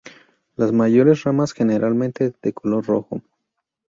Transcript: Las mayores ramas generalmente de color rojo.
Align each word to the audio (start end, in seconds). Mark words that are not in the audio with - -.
Las 0.55 0.71
mayores 0.71 1.25
ramas 1.25 1.53
generalmente 1.53 2.33
de 2.41 2.53
color 2.53 2.87
rojo. 2.87 3.21